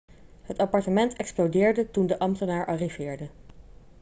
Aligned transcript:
het 0.41 0.57
appartement 0.57 1.13
explodeerde 1.13 1.91
toen 1.91 2.07
de 2.07 2.19
ambtenaar 2.19 2.65
arriveerde 2.65 3.29